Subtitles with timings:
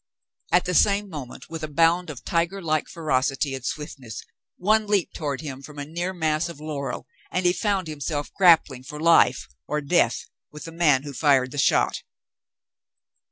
[0.51, 4.23] At the same moment, with a bound of tiger like ferocity and swiftness,
[4.57, 8.81] one leaped toward him from a near mass of laurel, and he found himself grappling
[8.81, 12.01] for life or death with the man who fired the shot.